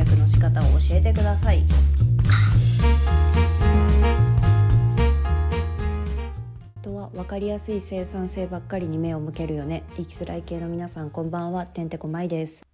[0.00, 1.62] 略の仕方を教えてください。
[6.82, 9.82] とは分かりやすい生産性ばっかりに目を向けるよね。
[9.96, 11.66] 生きづらい系の皆さんこんばんは。
[11.66, 12.69] てんてこまいです。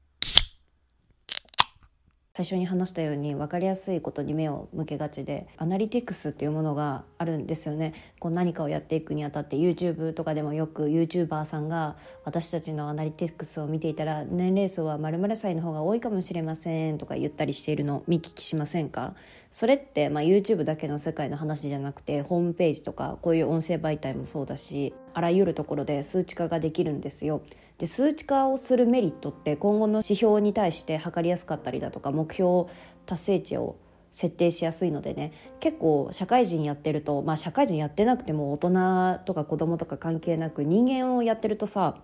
[2.37, 11.96] 最初に話したように分かりやすいことに目を向けがちでアナリティクスっていうものがあるんですよねこう何かをやっていくにあたって YouTube とかでもよく YouTuber さんが
[12.27, 19.15] 私たちのアナリティクスを見ていたら年齢層は〇〇歳の方が多いかもしれませんとか言ったりしているの見聞きしませんか？
[19.51, 27.41] それって、まあ、YouTube だけの世界の話じゃなくてホームページとかこういう音声媒体もそうだしあらゆるところで数値化ができるんですよ。
[27.79, 32.65] で数値化をするメリットって今後の指標に対して測りやすかったりだとか目標
[33.05, 33.77] 達成値を
[34.12, 35.33] 設定しやすいのでね。
[35.61, 41.97] 結構社会人やってるとまあ社会人やってなくても大人とか子供とか関係なく人間をやってるとさ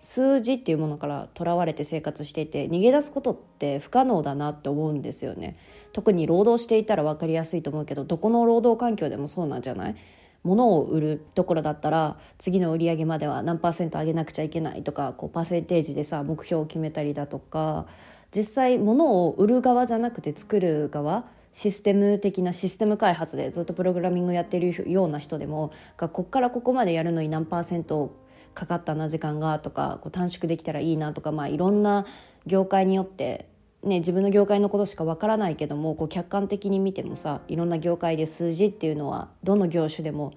[0.00, 5.58] 数字っていうものからとらわれて生活していて逃げ出すことって不可能だなって思うんですよね。
[5.92, 9.96] 特に労働していたら分かりやすいと思うけどどこの労働環境でもそうなんじゃない？
[10.44, 17.86] 物を売るところだったら次の売り上げまでは何パーセント上げなくちゃいけないとかこうパーセンテージでさ目標を決めたりだとか
[18.34, 28.14] 実際物を売る側じゃなくて作る側システム的なシステム開発でずっとプログラミングやってるような人でもがこっからここまでやるのに何パーセント
[28.54, 32.06] かかったな時間がとかこう短縮できたらいいなとか、まあ、いろんな
[32.46, 33.46] 業界によって
[33.82, 40.32] ね、自分の業界のことしかわからないけどもこう客観的に見てもさいろんな業界で数字っていうのはどの業種でも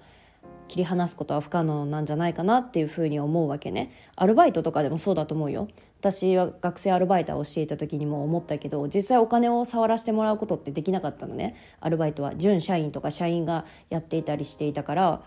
[0.68, 3.92] 切り離すことは不可能なんじゃないかなっていうふうに思うわけね。
[4.16, 5.68] アルバイトとかでもそうだと思うよ。
[6.00, 11.56] 私は学生アルバイターをしていた時にも思ったけど実際お金を触らせてもらうことってできなかったのね。
[11.80, 15.20] アルバイトは準社員とか社員がやっていたりしていたから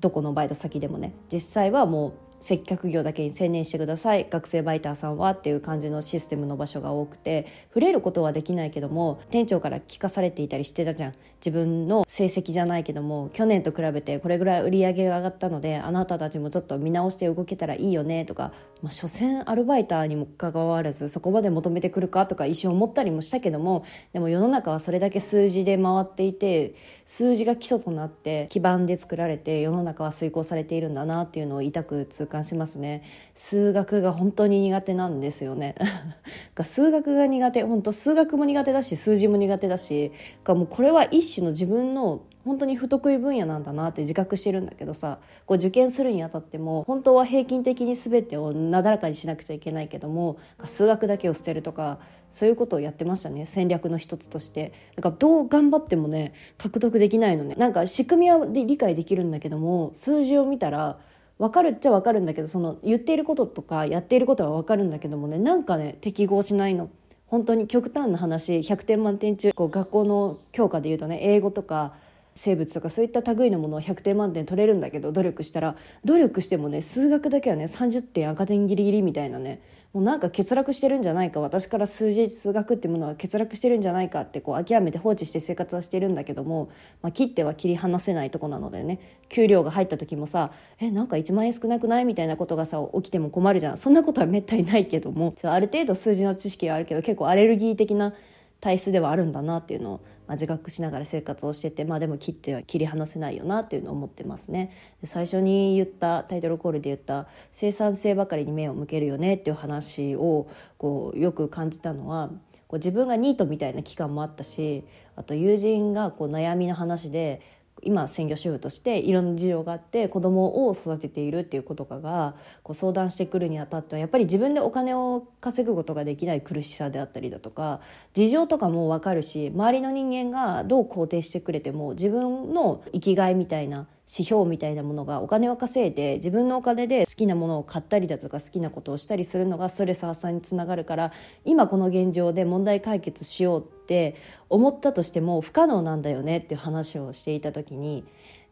[0.00, 1.12] どこのバイト先でもね。
[1.32, 4.26] 実際はもう接客業だけに専念してください。
[4.28, 11.14] 学生バイターさんはっていう感じのシステムの場所が多くて触れることはできないけども店長から聞かされていたりしてたじゃん。
[11.44, 26.76] 自分の成績じゃないけども去年と比べてこれぐらい売り上げが上がったのであなたたちもちょっと見直して動けたらいいよねとか、まあ、所詮アルバイターにもかかわらずそこまで求めてくるかとか一瞬思ったりもしたけどもでも世の中はそれだけ数字で回っていて
[27.14, 33.02] 数字が基礎となって基盤で作られて世の中は遂行されているんだなっていうのを痛く痛感しますね。
[33.34, 35.74] 数学が本当に苦手なんですよね。
[36.64, 40.10] 数学が苦手本当数学も苦手だし数字も苦手だし
[40.46, 51.98] もうこれは一種の自分の本当に不得意分野なんだなって自覚してるんだけどさこう受験するにあたっても本当は平均的に全てをなだらかにしなくちゃいけないけども数学だけを捨てるとか
[52.30, 60.98] そういうことをやってましたね戦略の一つとしてなんかどう頑張ってもね獲得できないのねなんか仕組みは理解できるんだけども数字を見たら
[61.38, 66.90] 分かるっちゃ分かるんだけどその言っていることとかやっていることは分かるんだけどもねなんかね適合しないの。
[67.26, 71.94] 本当に極端な話100点満点中こう学校の教科でいうとね英語とか
[72.34, 79.60] 生物とかそういった類のものを100点満点取れるんだけど努力したら努力してもね数学だけはね30点赤点ギリギリみたいなね
[79.92, 86.70] もうなんか欠落してるんじゃないか私から数字数学っていうものは欠落してるんじゃないかってこう諦めて放置して生活はしてるんだけども、
[87.02, 93.76] まあ、切っては切り離せないとこなのでね給料が入った時もさえなんか1万円少なくないみたいなことがさ起きても困るじゃん。
[93.76, 98.14] そんなことはめったにないけどもある程度数字の知識はあるけど結構アレルギー的な
[98.62, 104.70] 体質ではあるんだなっていうのを、まあ、自覚しながら生活をしてて、まあ、でも切っては切り離せないよなっていうのを思ってますね。
[105.04, 112.30] 最初に言ったタイトルコールで言った生産性ばかりに目を向けるよねっていう話をこうよく感じたのは
[112.68, 114.84] こう自分がニートみたいな期間もあったし
[115.14, 117.42] あと友人がこう悩みの話で
[117.82, 127.80] 今専業主婦としていろんな事情があって子供を育てているっていう子とかがこう相談してくるにあたってはやっぱり自分でお金を稼ぐことができない苦しさであったりだとか
[128.14, 141.12] 事情とかも分かるし周りの人間がどう肯定してくれても自分の生きがいみたいな指標みたいなものがお金を稼いで自分のお金で好きなものを買ったりだとか好きなことをしたりするのがストレス発散につながるから
[141.46, 144.14] 今この現状で問題解決しようって
[144.50, 148.04] 思ったとしても不可能なんだよねっていう話をしていた時に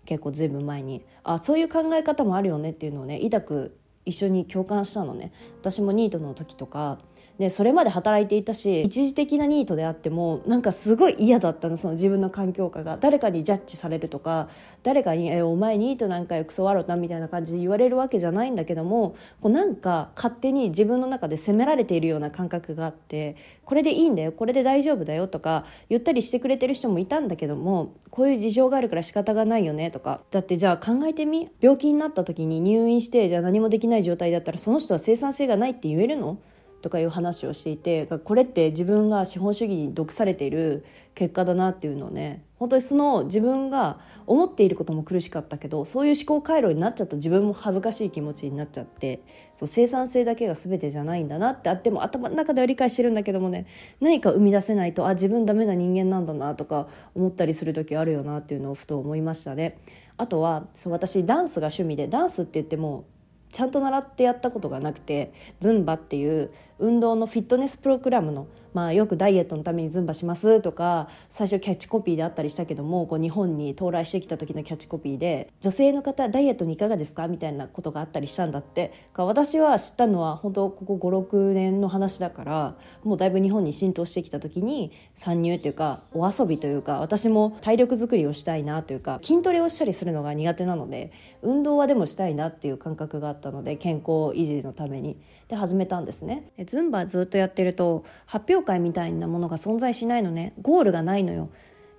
[0.06, 5.30] 結構ずいぶん前にあそういう考え方もあるよねっていうのをね痛く一緒に共感したのね。
[5.60, 6.98] 私もニートの時とか
[7.40, 12.98] でそれまで働いていたし一時的なニートであってもなんかすごい嫌だったのその自分の環境下が。
[13.00, 14.48] 誰かにジャッジされるとか
[14.82, 30.20] 誰かに「えお前ニートなんかよクソワロな」みたいな感じで言われるわけじゃないんだけどもこうなんか勝手に自分の中で責められているような感覚があってこれでいいんだよこれで大丈夫だよとか言ったりしてくれてる人もいたんだけどもこういう事情があるから仕方がないよねとか。
[30.30, 31.48] だってじゃあ考えてみ。
[31.60, 36.38] 病気になった時に入院してじゃあ何もできない状態だったらその人は生産性がないって言えるの？
[36.80, 40.84] とかいう話をしていてこれって自分が資本主義に毒されている
[41.14, 49.22] 結果だなっていうのをね本当にその自分が思っていることも苦しかったけどそういう思考回路になっちゃった自分も恥ずかしい気持ちになっちゃって
[49.54, 53.66] そう生産性だけが全てじゃないんだなってあっても頭の中では理解してるんだけどもね
[54.00, 59.78] 何か生み出せないとあ自分ダメな人間なんだなとか思ったりする時あるよなっていうのをふと思いましたね。
[60.16, 63.06] あとはそう私ダンスが趣味でダンスって言っても
[63.52, 78.92] ちゃんと習ってやったことがなくてズンバっていう運動のフィットネスプログラムのまあ、よくダイエットのためにズンバしますとか最初キャッチコピーであったりしたけどもこう日本に到来してきた時のキャッチコピーで女性の方ダイエットにいかがですかみたいなことがあったりしたんだって。
[79.16, 91.12] 私は知ったのは本当ここ56年の話だからもうだいぶ日本に浸透してきた時に参入というかお遊びというか私も体力づくりをしたいなというか筋トレをしたりするのが苦手なので
[91.42, 95.16] 運動はでもしたいなっていう感覚があったので健康維持のために。
[95.50, 96.52] で始めたんですね。
[96.64, 100.54] ズンバずっとやってると発表会みたいなものが存在しないのね。
[100.62, 101.50] ゴールがないのよ。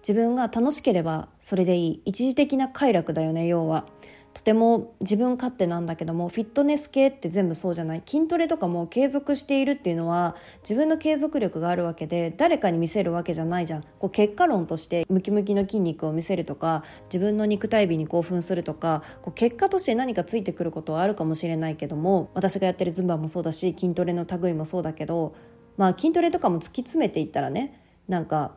[0.01, 2.01] 自分が楽しければそれでいい。
[2.05, 3.85] 一時的な快楽だよね要は。
[4.33, 8.01] とても自分勝手なんだけどもフィットネス系って全部そうじゃない。
[8.05, 13.83] 筋トレとかも継続しているっていうのは自分の継続力があるわけで誰かに見せるわけじゃないじゃん。
[13.99, 25.35] こう結果論としてムキムキの筋肉を見せるとか自分の肉体美に興奮するとかこう結果として何かついてくることはあるかもしれないけども私がやってるズンバもそうだし筋トレの類もそうだけど
[25.77, 28.55] まあ筋トレとかも突き詰めていったらねなんか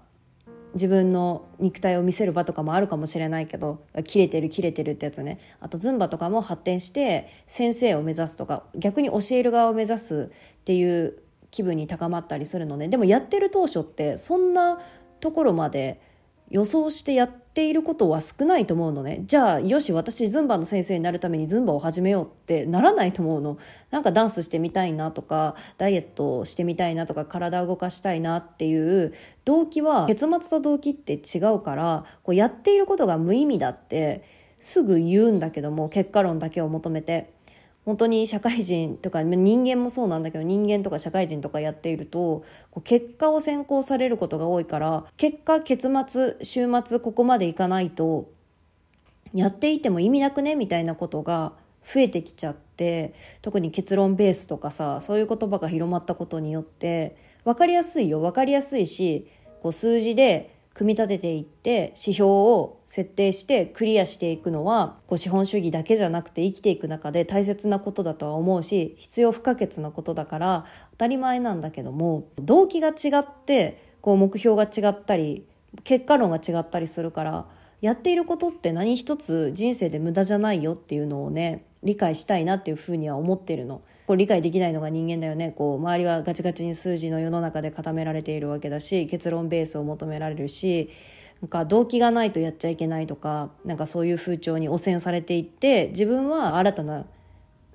[0.74, 5.38] 自分の肉体を見せる場とかもあるかもしれないけど切れてる切れてるってやつね。
[5.60, 11.18] あとズンバとかも発展して先生を目指すとか逆に教える側を目指すっていう
[11.50, 14.80] 気分に高まったりするのででもやってる当初ってそんな
[15.20, 16.00] ところまで
[16.54, 19.24] 予想してやっていることは少ないと思うのね。
[19.26, 23.58] じゃあよし私ズンバの先生になるためにズンバを始めようってならないと思うの。
[23.90, 29.14] なんかダンスしてみたいなとかダイエットしてみたいなとか体を動かしたいなっていう
[29.44, 34.22] 動機は結末と動機って違うからこうやっていることが無意味だって
[34.60, 37.34] すぐ言うんだけども結果論だけを求めて。
[37.84, 42.44] 本当に社会人とか人間もそうなんだけど人間とか社会人とかやっていると
[42.82, 48.30] 結果を先行されることが多いから結果結末週末ここまでいかないと
[49.34, 50.54] やっていても意味なくね？
[50.54, 51.52] みたいなことが
[51.92, 58.20] 増えてきちゃって特に結論ベースとかさそういう言葉が広まったことによって分かりやすいよ。
[58.20, 59.26] 分かりやすいし
[59.60, 75.46] こう数字で組み立てていって指標を設定してクリアしていくのはこう資本主義だけじゃなくて生きていく中で大切なことだとは思うし必要不可欠なことだから当たり前なんだけども動機が違ってこう目標が違ったり
[75.84, 77.46] 結果論が違ったりするから
[77.80, 83.82] やっていることって何一つ人生で無駄じゃないよっていうのをね理解したいなっていうふうには思ってるの。
[84.06, 85.52] こう理解できないのが人間だよね。
[85.56, 90.90] こう周りはガチガチに数字の世の中で固められているわけだし結論ベースを求められるし
[91.40, 97.06] なんか動機がないとやっちゃいけないとかなんかそういう風潮に汚染されていって自分は新たな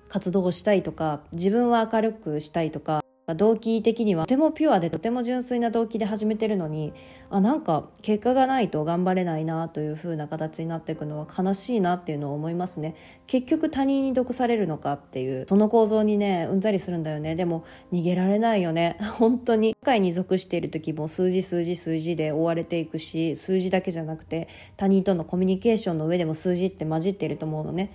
[0.07, 2.98] 活動をしたいとか自分は明るくしたいとか
[3.35, 6.93] 動機的にはとてもピュアでとても純粋な動機で始めてるのに
[7.29, 12.95] あなんか結果がないと頑張れないなという風な形になっていくのは悲しいなっていうのを思いますね。
[13.27, 17.35] 結局他人に毒されるのかっていうその構造にねうんざりするんだよね。
[17.35, 18.97] でも逃げられないよね。
[19.19, 19.75] 本当に。
[19.80, 27.92] 社会に属している時も数字数字数字で追われていくし数字だけじゃなくて他人とのコミュニケーションの上でも数字って混じっていると思うのね。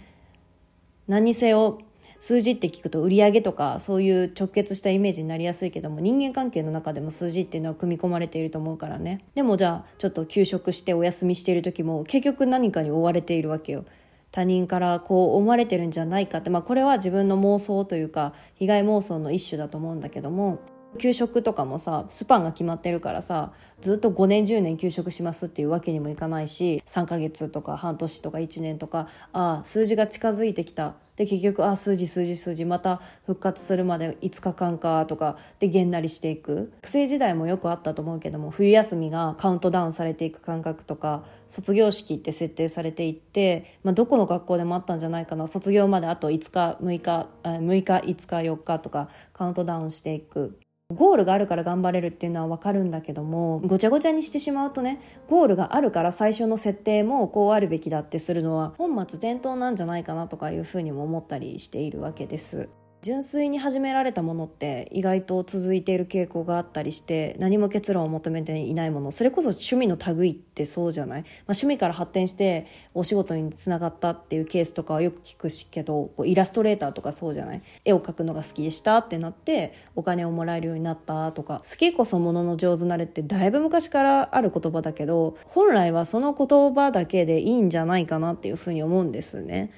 [1.06, 1.78] 何にせよ
[2.24, 9.22] 数字って聞くと売り上げとかそういう直結したイメージになりやすいけども人間関係の中でも数字っていうのは組み込まれていると思うからね。
[9.34, 13.84] でもじゃあちょっと休職してお休みしている時も結局何かに追われているわけよ。
[14.32, 20.60] 他人からこう思われてるんじゃないかって、まあ、これは自分の妄想というか被害妄想の一種だと思うんだけども
[20.98, 23.52] 給食とかもさスパンが決まってるからさ
[23.82, 30.94] ずっと5年10年休職しますっていうわけにもいかないし3ヶ月とか半年とか1年とかああ数字が近づいてきた。
[31.16, 36.72] で結局あ数字数字数字また復活するまで5日間かとかでげんなりしていく。
[36.82, 45.46] 学生時代もよくあったと思うけども冬休みがカウントダウンされていく感覚とか卒業式って設定されていって、まあ、どこの学校でもあったんじゃないかな。
[45.46, 50.58] 卒業まであと5日6日6日5日4日とかカウントダウンしていく。
[50.92, 62.68] ゴールがあるから頑張れるっていうのは分かるんだけどもごちゃごちゃにしてしまうとねゴールがあるから最初の設定もこうあるべきだってするのは本末転倒なんじゃないかなとかいうふうにも思ったりしているわけです。
[63.04, 77.62] 純粋に始められたものって意外と続いている傾向があったりして何も結論を求めていないものそれこそ趣味の類ってそうじゃない、まあ、趣味から発展してお仕事につながったっていうケースとかはよく聞くしけどこうイラストレーターとかそうじゃない？
[77.84, 81.60] 絵を描くのが好きでしたってなってお金をもらえるようになったとか。
[81.62, 89.70] 好きこそものの上手なれってだいぶ昔からある言葉だけど本来はその言葉だけでいいんじゃないかなっていうふうに思うんですね。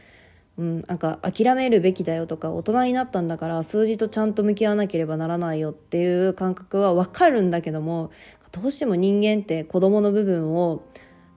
[0.58, 8.10] うん、なんか諦めるべきだよとか大人になったんだから数字とちゃんと向き合わなければならないよっていう感覚は分かるんだけども
[8.52, 10.82] どうしても人間って子どもの部分を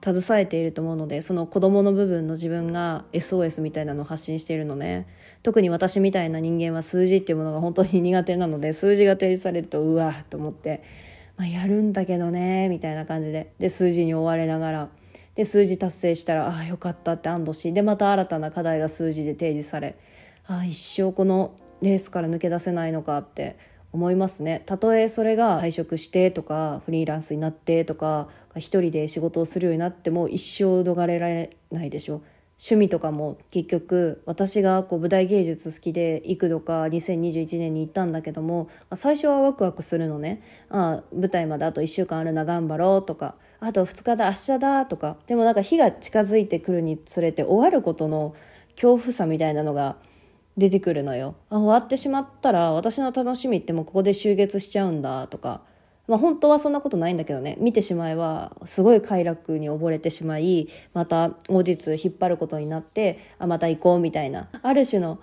[0.02, 5.06] 携えていると思うのでその子どもの部分の自分が SOS みたいなのを発信しているのね。
[5.42, 10.82] 特に私みたいな人間は数字っていうものが本当に苦手なので数字が提示されるとうわっと思って、
[11.36, 13.52] まあ、やるんだけどねみたいな感じで。
[13.58, 14.88] で数字に追われながら。
[15.40, 19.96] で数字達成したらああよかったって安堵しでまた新たな課題が数字で提示され
[20.46, 23.56] ああ一生このレースから抜け出せないのかって
[23.90, 24.62] 思いますね。
[24.66, 32.20] たとえそれが退職してとかフリーランスになってとか一人で仕事をするようになっても一生逃れられないでしょ
[32.62, 40.42] 趣味とかも結局私がこう舞台芸術好きで幾度か2021年に行ったんだけども最初はワクワクするのね。
[40.68, 43.34] あ舞台まであと1週間あるな頑張ろうとか。
[43.62, 45.16] あと2日だ明日だとか。
[45.26, 48.34] でもなんか日が近づいてくるにつれて終わることの
[48.74, 49.96] 恐怖さみたいなのが
[50.58, 51.36] 出てくるのよ。
[51.48, 55.62] あ終わってしまったら私の楽しみってもうここで終結しちゃうんだとか。
[56.10, 65.20] まあ、本当はそんなことないんだけどね見てしまえばすごい快楽に溺れてしまいまた後日引っ張ることになってあまた行こうみたいなある種の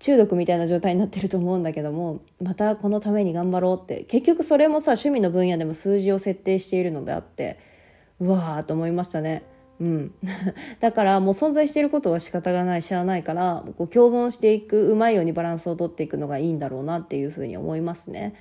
[0.00, 7.60] 中毒みたいな状態になってると思うんだけどもまたこのために頑張ろうって結局それもさ趣味の分野でも数字を設定しているのであって
[8.18, 9.44] うわーと思いましたね。
[9.78, 10.14] うん、
[10.80, 18.34] だからもう存在していることは仕方がないしゃあないからこう共存していくうまいようにバランスをとっていくのがいいんだろうなっていうふうに思いますね。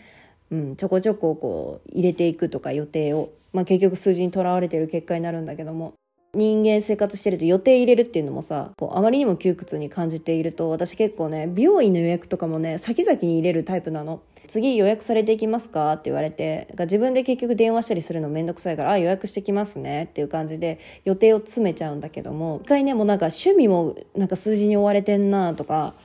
[0.52, 5.94] うん、ちょこちょここう入れていくとか予定を、まあ、結局数字にとらわれてる結果になるんだけども。
[6.38, 14.22] 人間生活してると予定入れるっていうのもさこうあまりにも窮屈に感じていると私結構ね美容院の予約とかもね先々に入れるタイプなの。
[14.50, 15.94] 次予約されていきますか？
[15.94, 20.10] って言われて自分で結局電話したりするの面倒くさいからあ予約してきますね。
[20.12, 25.96] っていう感じで予定を詰めちゃうんだけども一回ねもうなんか趣味もなんか数字に追われてんなとか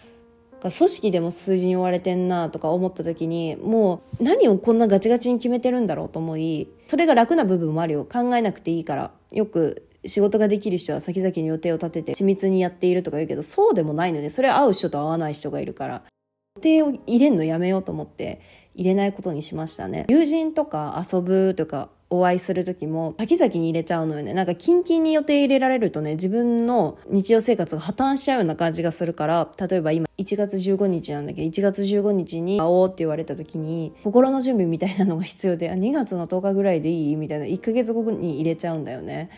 [0.61, 9.13] 組織でも数字に追われてんなとか思った時にもう何をこんなガチガチに決めてるんだろうと思いそれが楽な部分もあるよ考えなくていいから。
[9.33, 16.03] よく仕事ができる人は先々に予定を立てて緻密にやっているとか言うけどそうでもないのでそれは合う人と合わない人がいるから。
[16.57, 18.41] 予定を入れんのやめようと思って
[18.75, 20.07] 入れないことにしましたね。
[20.09, 24.35] 友人とか遊ぶとかお会いする時も先々に入れちゃうのよね。
[24.35, 37.17] なんかキンキンに予定入れられるとね自分の日常生活が破綻しちゃうような感じがするから例えば今1月15日なんだけど1月15日に会おうって言われた時に心の準備みたいなのが必要で2月の10日ぐらいでいい？
[37.17, 39.31] みたいな1ヶ月後に入れちゃうんだよね。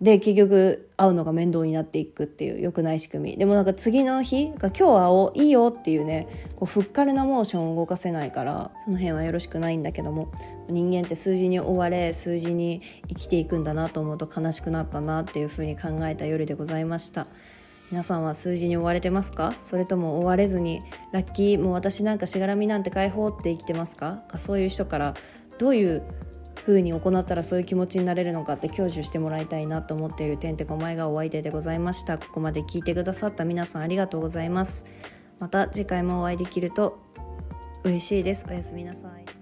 [0.00, 3.36] で結局会うのが面倒になっていくっていう良くない仕組み。
[3.36, 10.30] でもなんか次の日が今日会おういいよっていうねこうふっかるなモーションを動かせないからその辺はよろしくないんだけども。
[10.68, 17.26] 人間って数字に追われ数字に生きていくんだなと思うと悲しくなったなっていうふうに考えた夜でございました。
[17.90, 19.54] 皆さんは数字に追われてますか？
[19.58, 24.24] それとも追われずにラッキーもう私なんかしがらみなんて解放って生きてますか？
[24.36, 25.14] そういう人から
[25.56, 26.02] どういう
[26.66, 32.18] 風に行ったらそういう気持ちになれるのかって享受してもらいたいなと思っているてんてこまいがお相手でございました。
[32.18, 34.84] ここまで聞いてくださった皆さんありがとうございます。
[35.38, 36.98] また次回もお会いできると
[37.84, 38.44] 嬉しいです。
[38.50, 39.37] おやすみなさい。